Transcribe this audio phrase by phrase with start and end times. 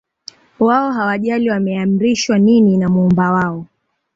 [0.59, 3.65] wao hawajali wameamrishwa nini na muumba wao